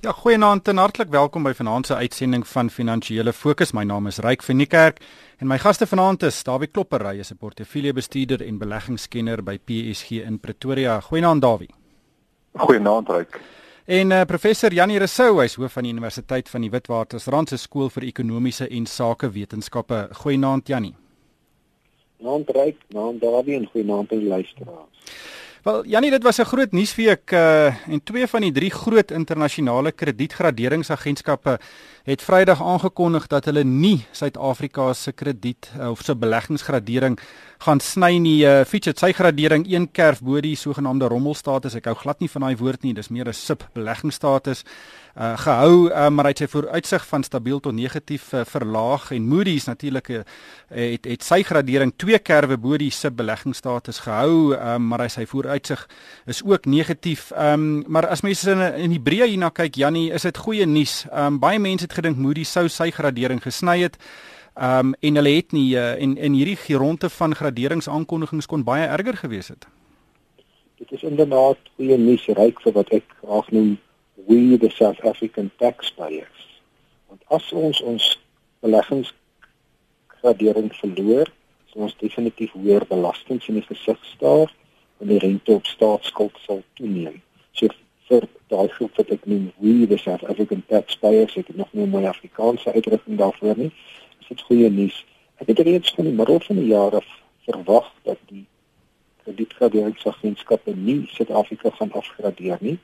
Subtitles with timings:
[0.00, 3.74] Ja, goeienaand en hartlik welkom by vanaand se uitsending van Finansiële Fokus.
[3.76, 5.02] My naam is Ryk van Niekerk
[5.36, 10.24] en my gaste vanaand is Dawie Klopper, hy is 'n portefeuljebestuurder en beleggingskenner by PSG
[10.24, 11.00] in Pretoria.
[11.00, 11.68] Goeienaand Dawie.
[12.56, 13.40] Goeienaand Ryk.
[13.84, 17.90] En uh, professor Janie Rousseau, hy's hoof van die Universiteit van die Witwatersrand se skool
[17.90, 20.08] vir ekonomiese en sakewetenskappe.
[20.12, 20.94] Goeienaand Janie.
[22.16, 24.88] Naand Ryk, naand Dawie en goeienaand aan die luisteraars.
[25.60, 29.92] Wel Janie, dit was 'n groot nuusweek uh, en twee van die drie groot internasionale
[29.92, 31.58] kredietgraderingsagentskappe
[32.02, 37.18] het Vrydag aangekondig dat hulle nie Suid-Afrika se krediet uh, of se beleggingsgradering
[37.58, 38.44] gaan sny nie.
[38.44, 41.74] Uh, Fitch het sy gradering een kerf bo die sogenaamde rommelstatus.
[41.74, 42.94] Ek hou glad nie van daai woord nie.
[42.94, 44.64] Dis meer 'n sub beleggingsstatus
[45.16, 49.28] uh, gehou, uh, maar hy het sy vooruitsig van stabiel tot negatief uh, verlaag en
[49.28, 50.22] Moody's natuurlik uh,
[50.70, 55.26] het het sy gradering twee kerwe bo die sub beleggingsstatus gehou, uh, maar hy sy
[55.26, 55.86] vooruitsig
[56.30, 57.30] is ook negatief.
[57.36, 61.04] Um, maar as mense in in Hebreë hierna kyk, Jannie, is dit goeie nuus.
[61.12, 63.98] Um, baie mense het gedink Moody's sou sy gradering gesny het.
[64.60, 68.86] Ehm um, en hulle het nie uh, en in hierdie geronte van graderingsaankondigings kon baie
[68.86, 69.66] erger gewees het.
[70.78, 73.78] Dit is inderdaad goeie nuus ryk vir wat ek graag noem
[74.26, 76.60] we the South African taxpayers.
[77.08, 78.18] Want as ons ons
[78.60, 81.28] beleggingsgradering verloor,
[81.72, 84.48] sal ons definitief hoër belastings in die gesig staar
[85.00, 87.22] en die rente op staatsskuld sal toeneem.
[87.52, 87.68] So
[88.10, 91.86] vir daai groep wat ek noem we the South African taxpayers, ek het nog nie
[91.86, 93.72] 'n mooi Afrikaanse uitdrukking daarvoor nie
[94.30, 94.94] dit goeie nuus.
[95.42, 97.06] Ek het reeds van die middel van die jaar af
[97.48, 98.44] verwag dat die
[99.24, 102.76] kredietgraderingsagentskappe nie Suid-Afrika gaan afgradeer nie.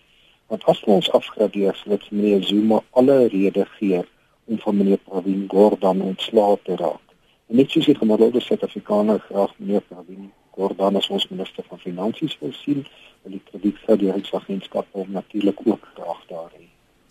[0.46, 4.04] Want as ons afgradeer, sal dit meneer Zuma alle rede gee
[4.44, 7.02] om van meneer Pravin Gordhan ontslae te raak.
[7.46, 12.38] En net soos die gemiddelde Suid-Afrikaner graag meneer Pravin Gordhan as ons minister van finansies
[12.38, 12.86] wil sien,
[13.22, 16.68] wil die kredietgraderingsagentskappe hom natuurlik ook graag daar hê.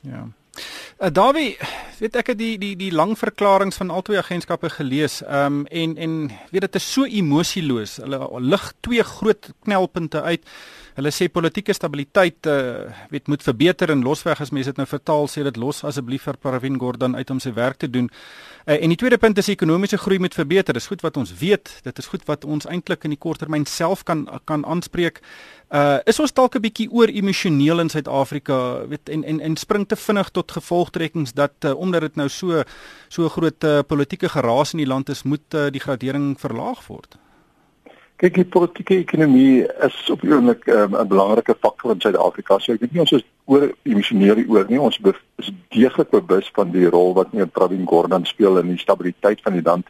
[0.07, 0.23] Ja.
[0.95, 1.57] Uh, Dawie,
[1.99, 5.17] weet ek het die die die lang verklaringe van albei agentskappe gelees.
[5.25, 6.13] Ehm um, en en
[6.53, 7.97] weet dit is so emosieloos.
[7.99, 10.47] Hulle lig twee groot knelpunte uit.
[10.95, 15.27] Hulle sê politieke stabiliteit uh weet moet verbeter en losweg as mense dit nou vertaal
[15.27, 18.07] sê dit los asseblief vir Pravin Gordhan uit om sy werk te doen.
[18.65, 20.73] Uh, en die tweede punt is ekonomiese groei moet verbeter.
[20.73, 21.73] Dis goed wat ons weet.
[21.83, 25.19] Dit is goed wat ons eintlik in die korttermyn self kan kan aanspreek.
[25.75, 29.87] Uh is ons dalk 'n bietjie oor emosioneel in Suid-Afrika, weet en en en spring
[29.87, 30.51] te vinnig tot
[30.85, 32.63] gevolgtrekkings dat uh, omdat dit nou so
[33.09, 37.17] so groot uh, politieke geraas in die land is, moet uh, die gradering verlaag word.
[38.17, 42.59] Kyk, die politieke ekonomie is op die oomblik um, 'n belangrike faktor in Suid-Afrika.
[42.59, 44.79] So ek dink nie ons is oor emosioneel oor nie.
[44.79, 44.99] Ons
[45.37, 49.53] is deeglik bewus van die rol wat meneer Pravin Gordhan speel in die stabiliteit van
[49.53, 49.87] die land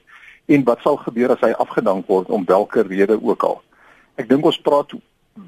[0.47, 3.61] en wat sal gebeur as hy afgedank word om watter rede ook al.
[4.17, 4.93] Ek dink ons praat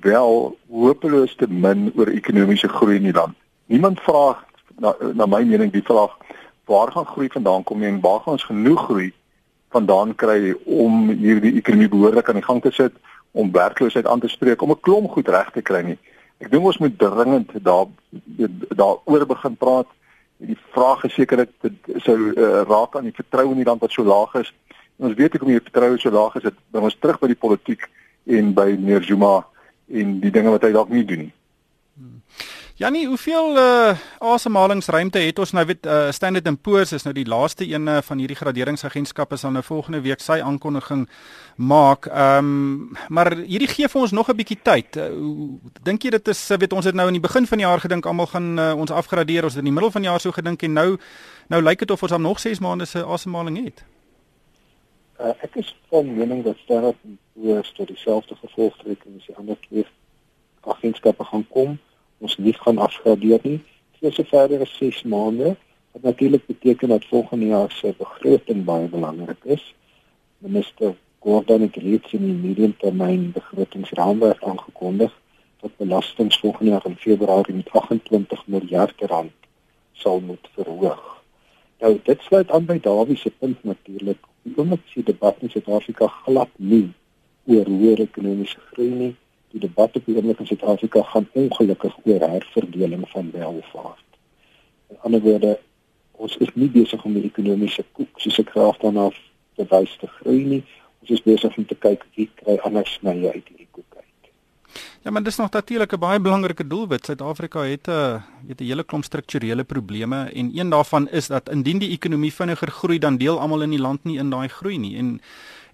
[0.02, 3.34] wel hopeloos te min oor ekonomiese groei in die land.
[3.68, 4.38] Niemand vra
[4.80, 6.18] na na my mening die vraag
[6.66, 9.14] waar gaan groei vandaan kom en waar gaan ons genoeg groei
[9.70, 12.94] vandaan kry om hierdie ekonomie behoorlik aan die gang te sit
[13.32, 15.98] om werkloosheid aan te spreek om 'n klomp goed reg te kry nie.
[16.38, 17.88] Ek dink ons moet dringend daar
[18.82, 19.88] daaroor begin praat.
[20.38, 21.50] Die vraag is sekerlik
[22.06, 24.54] sou uh, raak aan die vertroue in die land wat so laag is.
[25.00, 27.28] En ons weet ek om die vertroue so laag is, dit bring ons terug by
[27.28, 27.90] die politiek
[28.26, 29.48] en by meneer Zuma
[29.88, 31.34] en die dinge wat hy dalk nie doen nie.
[31.98, 32.22] Hmm.
[32.78, 37.26] Jannie, hoeveel uh asemhalingsruimte het ons nou weet uh Standard & Poor's is nou die
[37.26, 41.08] laaste een van hierdie graderingsagentskappe sal nou volgende week sy aankondiging
[41.56, 42.06] maak.
[42.06, 44.96] Ehm um, maar hierdie gee vir ons nog 'n bietjie tyd.
[44.96, 45.10] Uh,
[45.90, 48.06] dink jy dit is weet ons het nou aan die begin van die jaar gedink
[48.06, 50.62] almal gaan uh, ons afgradeer, ons het in die middel van die jaar so gedink
[50.62, 50.98] en nou
[51.48, 53.84] nou lyk dit of ons al nog 6 maande se asemhaling het.
[55.20, 59.58] Uh, ek is van mening dat Standard & Poor's tot dieselfde gevolgtrekking as die ander
[59.66, 59.86] twee
[60.62, 61.80] agentskappe gaan kom
[62.18, 63.60] ons nie gaan afgradeer nie.
[64.00, 65.56] Vir so verder as 6 maande
[65.92, 69.64] wat natuurlik beteken dat volgende jaar se begroting baie belangrik is.
[70.38, 75.14] Minister Gordon het reeds in die mediumtermyn begrotingsraamwerk aangekondig
[75.62, 79.34] dat belastings volgende jaar in Februarie met 28 miljard rand
[79.94, 81.24] sal moet verhoog.
[81.80, 84.22] Nou dit sluit aan by Dawie se punt natuurlik.
[84.42, 86.94] Die oomblik se debat in Suid-Afrika glad nie
[87.46, 89.16] oor hoër ekonomiese groei nie
[89.58, 94.10] die debat op die oomblik in Suid-Afrika gaan ongelukkig oor herverdeling van welvaart.
[94.94, 95.58] In ander woorde,
[96.12, 99.10] ons is nie besig om die ekonomiese koek soos ek graag daarna
[99.58, 100.64] verwys te groei nie.
[101.02, 104.32] Ons is besig om te kyk wie kry anders snye uit die koek uit.
[105.06, 107.06] Ja, maar dis nog natuurlik 'n baie belangrike doelwit.
[107.06, 111.50] Suid-Afrika het 'n uh, weet 'n hele klomp strukturele probleme en een daarvan is dat
[111.50, 114.78] indien die ekonomie vinniger groei, dan deel almal in die land nie in daai groei
[114.78, 114.98] nie.
[114.98, 115.22] En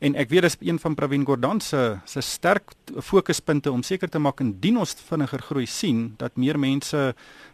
[0.04, 4.20] En ek weet dis een van Pravin Gordhan se se sterk fokuspunte om seker te
[4.20, 7.04] maak indien ons vinniger groei sien dat meer mense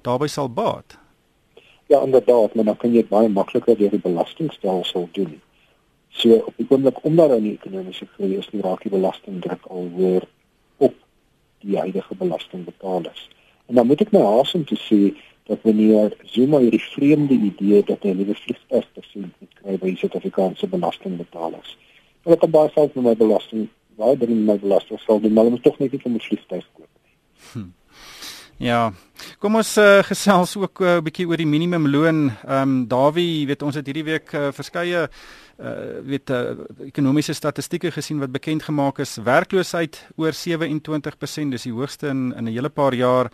[0.02, 0.96] daarbey sal baat.
[1.94, 5.36] Ja, inderdaad, maar dan kan jy dit baie makliker deur die belastingstelsel doen.
[6.10, 9.86] So op die oomblik omdat daar nie ekonomiese groei is nie, raak die belastingdruk al
[9.98, 10.26] hoër
[10.78, 10.96] op
[11.62, 13.28] die huidige belastingbetalers.
[13.68, 15.00] En dan moet ek my haas om te sê
[15.52, 20.72] dat wanneer Zuma hierdie vreemde idee dat hy nuwe vliegtuig persent moet kry by Suid-Afrikaanse
[20.74, 21.78] belastingbetalers.
[22.24, 25.58] Hulle kan baie geld met my belasting, baie dring my belasting sal doen, maar hulle
[25.58, 26.90] moet tog net nie 'n vliegtuig koop.
[27.54, 27.70] Hm.
[28.60, 28.92] Ja.
[29.40, 32.32] Kom ons uh, gesels ook 'n uh, bietjie oor die minimumloon.
[32.44, 35.10] Ehm um, Dawie, weet ons het hierdie week uh, verskeie
[35.60, 36.56] uh weet uh,
[36.88, 42.44] ekonomiese statistieke gesien wat bekend gemaak is werkloosheid oor 27%, dis die hoogste in in
[42.44, 43.32] 'n hele paar jaar.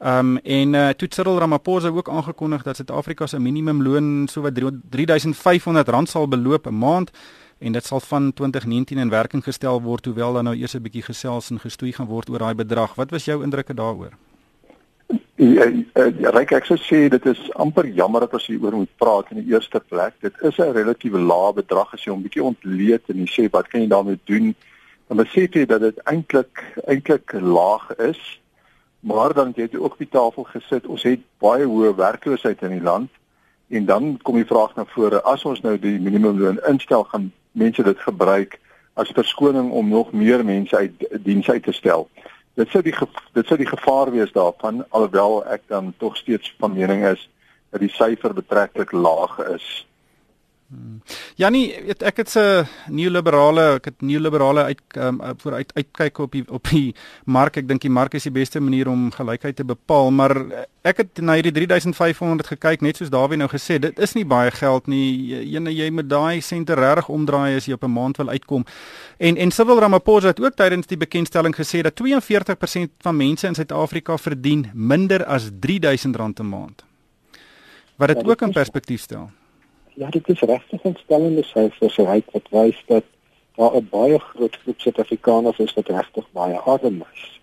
[0.00, 4.54] Ehm um, en uh, toe Cyril Ramaphosa ook aangekondig dat Suid-Afrika se minimumloon so wat
[4.90, 7.10] 3500 rand sal beloop 'n maand
[7.62, 11.02] en dit sal van 2019 in werking gestel word hoewel dan nou eers 'n bietjie
[11.02, 12.94] gesels en gestoei gaan word oor daai bedrag.
[12.94, 14.12] Wat was jou indrukke daaroor?
[15.36, 15.64] Ja,
[16.30, 19.52] Ryk, ek sou sê dit is amper jammer dat ons hieroor moet praat in die
[19.52, 20.14] eerste plek.
[20.20, 23.68] Dit is 'n relatief lae bedrag as jy hom bietjie ontleed en jy sê wat
[23.68, 24.54] kan jy daarmee doen?
[25.08, 28.42] Dan besef jy dat dit eintlik eintlik laag is
[29.02, 30.86] Maar dan jy het ook op die tafel gesit.
[30.86, 33.10] Ons het baie hoë werkloosheid in die land
[33.68, 37.82] en dan kom die vraag na vore as ons nou die minimumloon instel gaan mense
[37.82, 38.58] dit gebruik
[38.94, 42.08] as verskoning om nog meer mense uit diens uit te stel.
[42.54, 42.94] Dit sou die
[43.32, 47.28] dit sou die gevaar wees daarvan alhoewel ek dan tog steeds van mening is
[47.72, 49.86] dat die syfer betreklik laag is.
[51.36, 56.32] Janie, weet ek het 'n neoliberale, ek het neoliberale uit um, voor uit uitkyk op
[56.32, 57.56] die op die mark.
[57.56, 60.32] Ek dink die mark is die beste manier om gelykheid te bepaal, maar
[60.82, 64.50] ek het na hierdie 3500 gekyk net soos Dawie nou gesê, dit is nie baie
[64.50, 65.34] geld nie.
[65.54, 68.64] Ene jy met daai sente regtig omdraai as jy op 'n maand wil uitkom.
[69.18, 73.54] En en Cyril Ramaphosa het ook tydens die bekendstelling gesê dat 42% van mense in
[73.54, 76.84] Suid-Afrika verdien minder as R3000 'n maand.
[77.96, 79.30] Wat dit ja, ook in perspektief stel
[79.94, 83.04] ja, dit is regtig 'n stellende syfers uit wat wys dat
[83.56, 87.40] daar 'n baie groot groep Suid-Afrikaners is wat regtig baie arm is.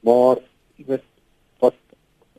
[0.00, 0.36] Maar
[0.76, 1.02] jy weet
[1.58, 1.74] wat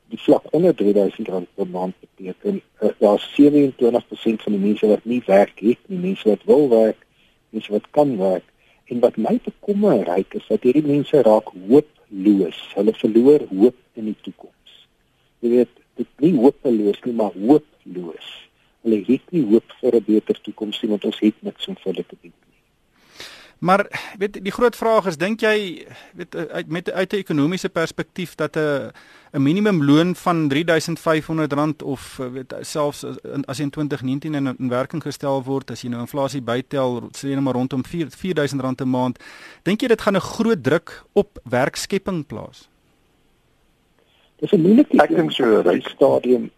[0.10, 2.62] die vlak onder 3000 rand per maand beteken,
[3.00, 7.06] daar is 27% van die mense wat nie werk nie, die mense wat wil werk,
[7.50, 8.46] mense wat kan werk.
[8.86, 12.74] En wat my bekommer ryk is dat hierdie mense raak hooploos.
[12.74, 14.88] Hulle verloor hoop in die toekoms.
[15.40, 18.47] Jy weet, dit nie hopeloos nie, maar hooploos
[18.84, 21.92] hulle het nie hoop vir 'n beter toekoms nie want ons het niks om vir
[21.92, 22.48] hulle te bied nie.
[23.60, 28.36] Maar weet die groot vraag is dink jy weet uit met uit 'n ekonomiese perspektief
[28.36, 28.92] dat 'n
[29.34, 33.06] 'n minimumloon van R3500 of weet selfs
[33.46, 37.40] as in 2019 in, in werking gestel word as jy nou inflasie bytel sê net
[37.40, 39.20] maar rondom 4 4000 'n maand
[39.64, 42.70] dink jy dit gaan 'n groot druk op werkskepping plaas?
[44.40, 46.52] Dis 'n moeilike ek dink so 'n stadium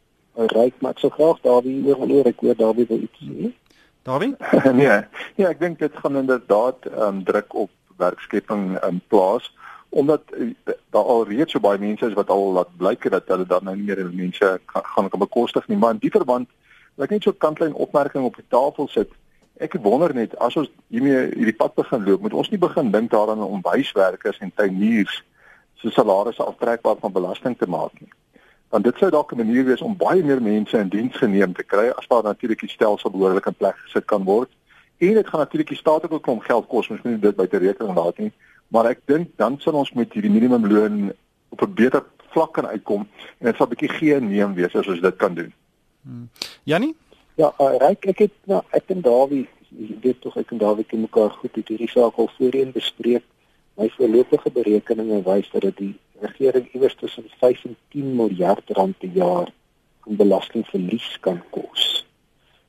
[0.48, 3.52] ryk, maar ek sou graag daarby oor wil oor ek hoor daarby wil iets sê.
[4.08, 4.34] Daarby?
[4.82, 4.98] nee.
[5.36, 9.52] Ja, ek dink dit gaan inderdaad ehm um, druk op werkskepping in plaas
[9.90, 10.52] omdat uh,
[10.94, 13.76] daar al reeds so baie mense is wat al laat blyk dat hulle dan nou
[13.76, 16.50] nie meer mense kan, gaan kan bekostig nie, maar in die verband
[16.96, 19.10] wil ek net so 'n kantlyn opmerking op die tafel sit.
[19.58, 23.12] Ek wonder net as ons hiermee hierdie pad begin loop, moet ons nie begin dink
[23.12, 25.24] daaraan om wyswerkers en tuiniers
[25.82, 28.12] se salarisse aftrekbaar van belasting te maak nie
[28.70, 31.64] want dit sou dalk 'n manier wees om baie meer mense in diens geneem te
[31.64, 34.50] kry as daar natuurlik die stelsel behoorlik in plek gesit kan word.
[34.98, 37.36] En dit gaan natuurlik die staat ook 'n klomp geld kos, mens moet nie dit
[37.36, 38.32] buite rekening laat nie,
[38.68, 41.14] maar ek dink dan sal ons met hierdie minimumloon
[41.50, 44.76] op 'n beter vlak kan uitkom en dit sal 'n bietjie gee en neem wees
[44.76, 45.54] as ons dit kan doen.
[46.02, 46.30] Hmm.
[46.64, 46.96] Jannie?
[47.36, 49.48] Ja, uh, ryk ek het nou ek en Dawie,
[50.02, 53.24] dit tog ek en Dawie ken mekaar goed, het hierdie saak al voorheen bespreek.
[53.80, 58.98] My voorlopige berekeninge wys dat dit die regering iewers tussen 5 en 10 miljard rand
[58.98, 59.48] per jaar
[60.00, 61.86] aan belastingverlies kan kos.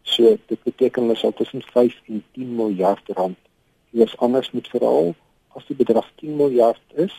[0.02, 3.38] So dit beteken hulle sal tussen 5 en 10 miljard rand
[3.90, 5.12] eers anders moet verhaal
[5.58, 7.16] as die bedrag 10 miljard is,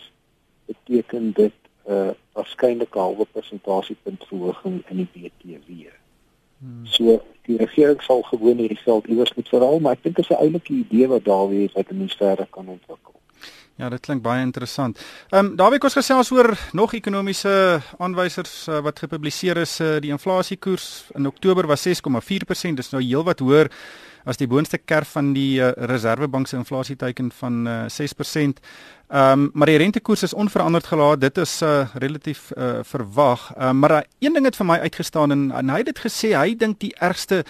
[0.72, 5.92] beteken dit 'n uh, waarskynlik 'n halwe persentasiepunt verhoging in die BTW.
[6.58, 6.86] Hmm.
[6.86, 10.38] So die regering sal gewoon hierdie geld iewers moet verhaal, maar ek dink dit is
[10.38, 13.21] 'n oulike idee wat daar weer wat mense verder kan ontwikkel.
[13.80, 15.00] Ja, dit klink baie interessant.
[15.32, 19.80] Ehm um, Dawie kos gesels oor nog ekonomiese aanwysers uh, wat gepubliseer is.
[19.80, 23.72] Uh, die inflasiekoers in Oktober was 6,4%, dis nou heelwat hoër
[24.26, 28.62] as die boonste kerf van die uh, Reserwebank se inflasieteiken van uh, 6%.
[29.12, 31.22] Ehm um, maar die rentekoers is onveranderd gelaat.
[31.22, 33.52] Dit is uh, relatief uh, verwag.
[33.58, 36.36] Uh, maar uh, een ding het vir my uitgestaan en, en hy het dit gesê,
[36.38, 37.44] hy dink die ergste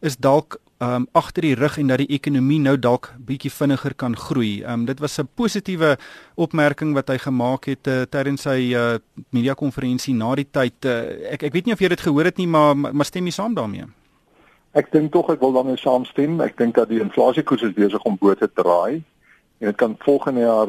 [0.00, 4.14] is dalk um agter die rug en dat die ekonomie nou dalk bietjie vinniger kan
[4.16, 4.62] groei.
[4.62, 5.96] Um dit was 'n positiewe
[6.36, 8.98] opmerking wat hy gemaak het uh, tydens sy uh,
[9.30, 10.84] media konferensie na die tyd.
[10.84, 13.32] Uh, ek ek weet nie of jy dit gehoor het nie, maar maar stem jy
[13.32, 13.86] saam daarmee?
[14.72, 16.40] Ek dink tog ek wil daarmee saamstem.
[16.40, 19.02] Ek dink dat die inflasiekoers is besig om bo te draai
[19.58, 20.68] en dit kan volgende jaar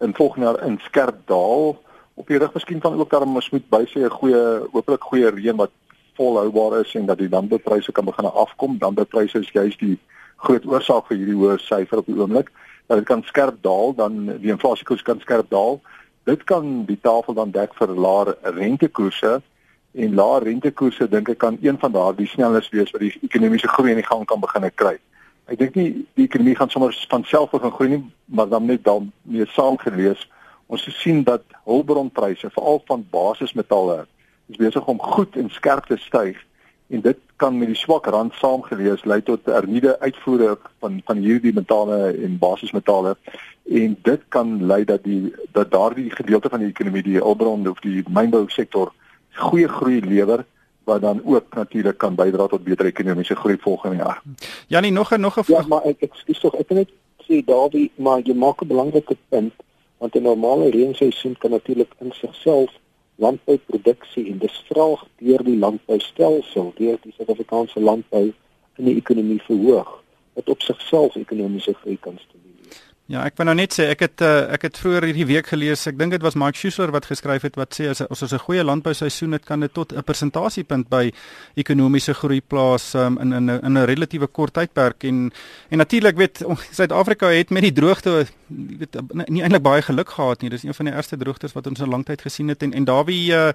[0.00, 1.78] in volgende jaar in skerp daal.
[2.14, 5.56] Op die rug miskien kan ook dan ons moet bysê 'n goeie hopelik goeie reën
[5.56, 5.70] wat
[6.18, 8.76] volhoubaar is en dat die landboupryse kan begin afkom.
[8.78, 9.98] Landboupryse is juist die
[10.42, 12.50] groot oorsaak vir hierdie hoë syfer op die oomblik.
[12.90, 15.80] Dat dit kan skerp daal, dan die inflasiekoers kan skerp daal.
[16.28, 19.38] Dit kan die tafel dan dek vir laer rentekoerse
[19.98, 23.94] en laer rentekoerse dink ek kan een van daardie snellers wees wat die ekonomiese groei
[23.94, 24.96] in die gang kan begin kry.
[25.48, 28.84] Ek dink nie die ekonomie gaan sommer van self begin groei nie, maar dan net
[28.84, 30.26] dan mee saamgelees.
[30.68, 34.02] Ons sien dat hulpbronpryse, veral van basismetalle,
[34.48, 36.36] is besig om goed en skerp te styg
[36.88, 41.52] en dit kan met die swak rand saamgelees lei tot hernieude uitvoere van van hierdie
[41.54, 43.16] metale en basismetale
[43.80, 47.80] en dit kan lei dat die dat daardie gedeelte van die ekonomie die hulpbron of
[47.84, 48.92] die mynbou sektor
[49.38, 50.44] goeie groei lewer
[50.88, 54.22] wat dan ook natuurlik kan bydra tot beter ekonomiese groei volgende jaar.
[54.66, 56.88] Janie nog 'n nog 'n Ja, maar ek ek skuis tog ek net
[57.26, 59.54] sê daardie maar jy maak 'n belangrike punt
[59.98, 62.70] want 'n normale reenseisoen kan natuurlik in sigself
[63.18, 68.28] landbouproduksie en dis vraag deur die landboustelsel deur die Suid-Afrikaanse landbou
[68.78, 69.96] in die ekonomie verhoog
[70.38, 72.47] wat op sigself ekonomiese groei kan stimuleer.
[73.08, 75.86] Ja, ek wil nou net sê ek het uh, ek het vroeër hierdie week gelees.
[75.88, 78.42] Ek dink dit was Mike Schuessler wat geskryf het wat sê as as ons 'n
[78.44, 81.08] goeie landbouseisoen het, kan dit tot 'n persentasiepunt by
[81.56, 85.32] ekonomiese groei plaas um, in in in 'n relatiewe kort tydperk en
[85.70, 86.44] en natuurlik weet
[86.78, 88.96] Suid-Afrika het met die droogte weet
[89.28, 90.50] nie eintlik baie geluk gehad nie.
[90.50, 92.84] Dis een van die eerste droogtes wat ons in lang tyd gesien het en en
[92.84, 93.52] daarby uh,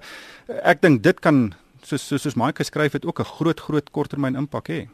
[0.64, 4.34] ek dink dit kan soos soos, soos Mike geskryf het ook 'n groot groot korttermyn
[4.34, 4.88] impak hê.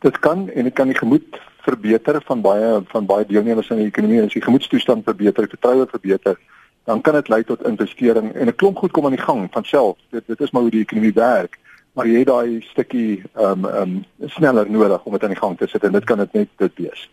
[0.00, 3.90] Dit kan en dit kan die gemoed verbeter van baie van baie deelnemers in die
[3.92, 6.36] ekonomie as die gemoedstoestand verbeter, die vertroue verbeter,
[6.88, 9.64] dan kan dit lei tot investering en 'n klomp goed kom aan die gang van
[9.64, 9.96] self.
[10.10, 11.58] Dit dit is maar hoe die ekonomie werk,
[11.92, 15.42] maar jy het daai stukkie ehm um, ehm um, sneller nodig om dit aan die
[15.42, 17.08] gang te sit en dit kan dit net dit wees.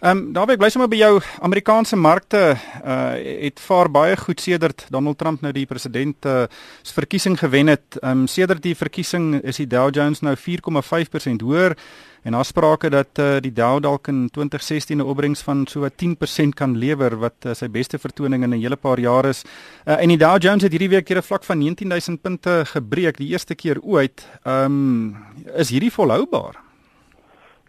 [0.00, 3.14] Ehm um, daarby bly sommer by jou Amerikaanse markte uh
[3.46, 6.44] het vaar baie goed sedert Donald Trump nou die president uh
[6.82, 7.98] se verkiesing gewen het.
[8.00, 11.76] Ehm um, sedert die verkiesing is die Dow Jones nou 4,5% hoër
[12.22, 16.54] en daar sprake dat uh, die Dow dalk in 2016 'n opbrengs van so 10%
[16.54, 19.44] kan lewer wat uh, sy beste vertoning in 'n hele paar jaar is.
[19.86, 23.16] Uh, en die Dow Jones het hierdie week hier 'n vlak van 19000 punte gebreek,
[23.16, 24.28] die eerste keer ooit.
[24.44, 25.16] Ehm um,
[25.56, 26.56] is hierdie volhoubaar?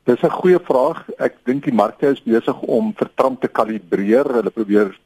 [0.03, 1.09] Dis 'n goeie vraag.
[1.17, 4.25] Ek dink die markte is besig om vir Trump te kalibreer.
[4.33, 4.99] Hulle probeer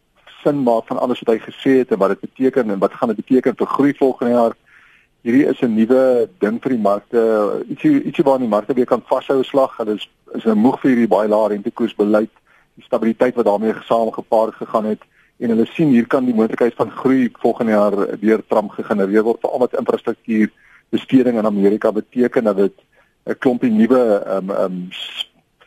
[0.43, 3.11] sin maak van alles wat hy gesê het en wat dit beteken en wat gaan
[3.13, 4.53] dit beteken vir groei volgende jaar
[5.25, 7.21] hierdie is 'n nuwe ding vir die markte.
[7.69, 9.77] Ietsie ietsie waar die markte weer kan vashou slag.
[9.77, 12.29] Hulle is is moeg vir hierdie baie lae rentekoersbeleid,
[12.75, 15.01] die stabiliteit wat daarmee gesaamgepaard gegaan het
[15.39, 19.41] en hulle sien hier kan die moontlikheid van groei volgende jaar deur Trump gegenereer word
[19.41, 20.51] veral met infrastruktuur
[20.89, 22.73] besteding in Amerika beteken dat dit
[23.25, 24.89] 'n klompie nuwe ehm um, ehm um,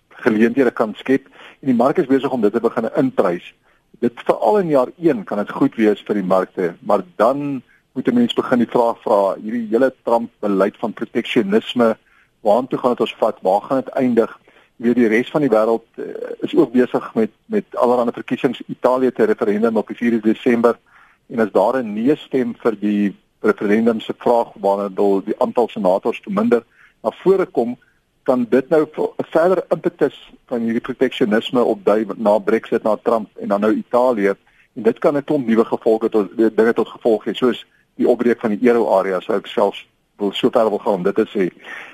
[0.08, 1.26] geleenthede kan skep
[1.60, 3.54] en die mark is besig om dit te begin inprys.
[4.00, 7.62] Dit veral in jaar 1 kan dit goed wees vir die markte, maar dan
[7.98, 11.96] moet 'n mens begin die vraag vra hierdie hele Trump beleid van proteksionisme
[12.40, 14.40] waartoe gaan dit ons vat waar gaan dit eindig?
[14.76, 16.04] Weer die res van die wêreld uh,
[16.46, 18.62] is ook besig met met allerlei verkiesings.
[18.66, 20.78] Italië te referendum op 4 Desember
[21.26, 24.88] en as daar 'n nee stem vir die referendum se vraag waarna
[25.24, 26.62] die aantal senators te minder.
[27.02, 27.76] Na vore kom
[28.22, 33.48] kan dit nou 'n verder impetus van hierdie proteksionisme opdui na Brexit na Trump en
[33.48, 34.34] dan nou Italië.
[34.74, 37.66] En dit kan 'n klomp nuwe gevolge tot dinge tot gevolg hê soos
[37.98, 39.84] die opbreek van die euro area sou ek selfs
[40.18, 41.50] wil so ver wil gaan om dit te sê.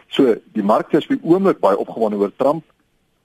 [0.08, 2.64] So die markte is by oomblik baie opgewonde oor Trump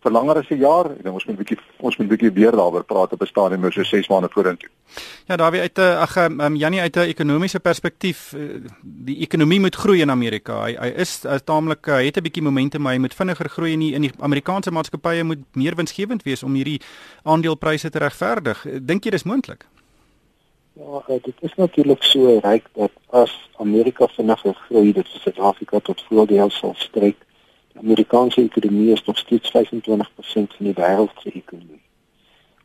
[0.04, 0.92] vir langer as 'n jaar.
[0.92, 3.26] Ek dink ons moet 'n bietjie ons moet 'n bietjie weer daaroor praat op 'n
[3.26, 4.70] stadium oor so 6 maande vorentoe.
[5.28, 8.40] Ja, daar wie uit 'n ag um, Janie uit 'n ekonomiese perspektief eh,
[8.82, 10.64] die ekonomie moet groei in Amerika.
[10.64, 13.72] Hy hy is uh, taamlik uh, het 'n bietjie momentum, maar hy moet vinniger groei
[13.72, 16.82] in die, in die Amerikaanse maatskappye moet meer winsgewend wees om hierdie
[17.24, 18.66] aandelepryse te regverdig.
[18.82, 19.66] Dink jy dis moontlik?
[20.74, 26.50] Ja, dit is natuurlik so ryk dat as Amerika vinniger groei, dit Suid-Afrika tot voordeel
[26.50, 27.18] sal strek.
[27.72, 29.52] Die Amerikaanse ekonomie is nog steeds 25%
[30.32, 31.82] van die wêreld se ekonomie.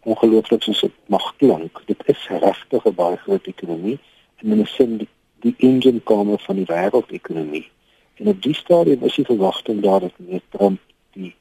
[0.02, 3.98] Ongelooflik soos dit mag klink, dit is regtig 'n baie groot ekonomie
[4.36, 5.08] en in 'n sin die,
[5.40, 7.70] die engine kamer van die wêreldekonomie.
[8.14, 10.80] En op die stadium is die verwagting daar dat met Trump
[11.12, 11.34] die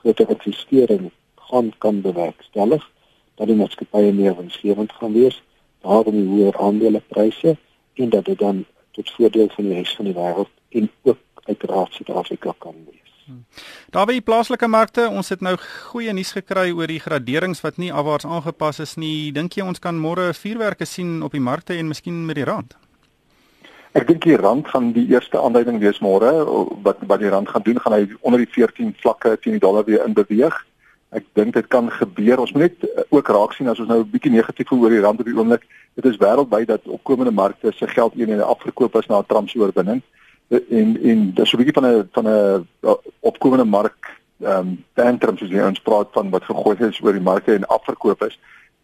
[0.00, 2.90] groter investering gaan kan bewerkstellig
[3.34, 5.42] dat die maatskappye meer winsgewend gaan wees
[5.82, 7.56] daarom die hoër aandelepryse
[7.94, 11.92] en dat dit dan tot voordeel van die res van die wêreld en ook uiteraard
[11.92, 13.08] Suid-Afrika kan wees.
[13.92, 17.76] Daar by die plaaslike markte, ons het nou goeie nuus gekry oor die graderings wat
[17.80, 19.30] nie afwaarts aangepas is nie.
[19.36, 22.76] Dink jy ons kan môre vuurwerke sien op die markte en miskien met die rand?
[23.96, 26.30] Ek dink die rand gaan die eerste aanduiding wees môre
[26.84, 29.84] wat wat die rand gaan doen, gaan hy onder die 14 vlakke teen die dollar
[29.88, 30.56] weer in beweeg.
[31.10, 32.40] Ek dink dit kan gebeur.
[32.42, 35.00] Ons moet net eh, ook raak sien as ons nou 'n bietjie negatief oor die
[35.00, 35.64] rand op die oomblik.
[35.94, 39.58] Dit is wêreldwyd dat opkomende markte se geld eenhede afverkoop is na 'n Trump se
[39.58, 40.02] oorwinning.
[40.48, 45.36] En en dis 'n bietjie van 'n van 'n eh, opkomende mark ehm um, tantrum
[45.36, 48.38] soos jy ons praat van wat gegooi is oor die markte en afverkoop is.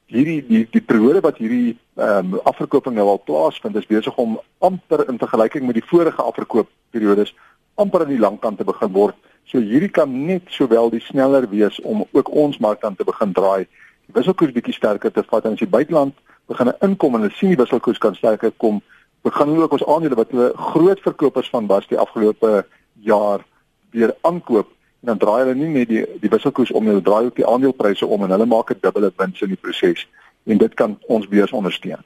[0.06, 4.40] Hierdie die die periode wat hierdie ehm um, afverkoping nou al plaasvind is besig om
[4.58, 7.34] amper in vergelyking met die vorige afverkoopperiodes
[7.74, 9.14] amper aan die langkant te begin word.
[9.46, 13.32] So hierdie kan net sowel die sneller wees om ook ons mark aan te begin
[13.32, 13.66] draai.
[14.06, 16.14] Die wisselkoers bietjie sterker te vat en as die buiteland
[16.48, 18.82] begin inkom en hulle sien die wisselkoers kan sterker kom,
[19.24, 22.64] begin hulle ook ons aandele wat hulle groot verkopers van was die afgelope
[23.04, 23.44] jaar
[23.92, 24.68] weer aankoop
[25.04, 28.06] en dan draai hulle nie net die die wisselkoers om hulle draai ook die aandelepryse
[28.06, 30.06] om en hulle maak 'n dubbele wins in die proses
[30.46, 32.04] en dit kan ons beurs ondersteun.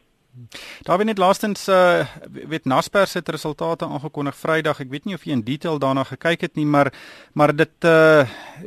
[0.83, 2.07] Daar het net laastens uh
[2.49, 4.81] weet Naspers het resultate aangekondig Vrydag.
[4.81, 6.93] Ek weet nie of jy in detail daarna gekyk het nie, maar
[7.33, 8.27] maar dit uh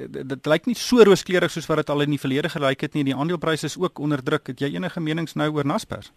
[0.10, 2.94] dit, dit lyk nie so rooskleurig soos wat dit al in die verlede gelyk het
[2.94, 3.04] nie.
[3.08, 4.48] Die aandelepryse is ook onder druk.
[4.48, 6.12] Het jy enige menings nou oor Naspers?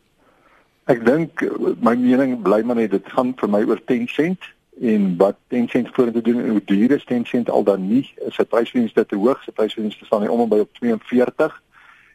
[0.84, 1.40] Ek dink
[1.80, 5.68] my mening bly maar net dit gaan vir my oor 10 sent en wat 10
[5.70, 8.04] sent vorentoe doen en hoe duur is 10 sent al dan nie.
[8.26, 9.42] Is sy pryswinste te hoog?
[9.44, 11.60] Sy pryswinste staan nie om en by op 42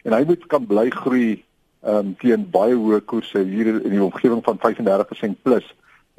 [0.04, 1.44] en hy moet kan bly groei
[1.82, 5.68] ehm um, teen baie hoë koerse hier in die omgewing van 35% plus.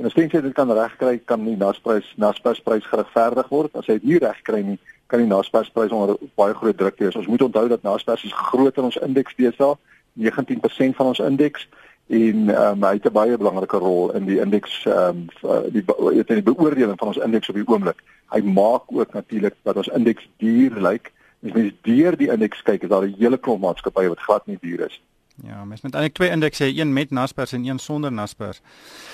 [0.01, 3.75] En as jy dit kan regkry, kan die Naspers Naspers prys geregverdig word.
[3.77, 4.79] As hy dit nie regkry nie,
[5.13, 7.19] kan die Naspers prys onder baie groot druk wees.
[7.21, 9.77] Ons moet onthou dat Naspers is groter ons indeks deesdae,
[10.17, 11.69] 19% van ons indeks
[12.11, 15.85] en ehm um, hy het 'n baie belangrike rol in die indeks ehm um, die
[15.85, 18.03] weet in die beoordeling van ons indeks op die oomblik.
[18.33, 21.13] Hy maak ook natuurlik dat ons indeks duur lyk.
[21.45, 24.59] As mens deur die indeks kyk, is daar 'n hele klomp maatskappye wat glad nie
[24.61, 25.11] duur is nie.
[25.43, 28.61] Ja, mens moet eintlik twee indekse hê, een met Naspers en een sonder Naspers.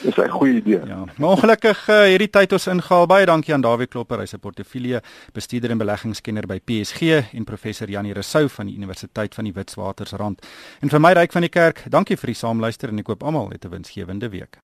[0.02, 0.80] Dis 'n goeie idee.
[0.86, 1.04] Ja.
[1.16, 3.06] Maar ongelukkig uh, hierdie tyd ons ingehaal.
[3.06, 5.02] Baie dankie aan Dawie Klopper, hy's 'n portefeulje
[5.32, 10.46] bestuurder en beleggingskenner by PSG en professor Janie Rousseau van die Universiteit van die Witwatersrand.
[10.80, 13.50] En vir my ryk van die kerk, dankie vir die saamluister en ek hoop almal
[13.50, 14.58] 'n winsgewende week.